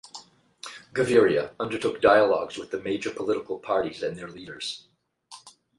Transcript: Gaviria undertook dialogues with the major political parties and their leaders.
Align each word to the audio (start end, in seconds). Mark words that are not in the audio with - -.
Gaviria 0.95 1.53
undertook 1.59 2.01
dialogues 2.01 2.57
with 2.57 2.71
the 2.71 2.81
major 2.81 3.11
political 3.11 3.59
parties 3.59 4.01
and 4.01 4.17
their 4.17 4.29
leaders. 4.29 4.87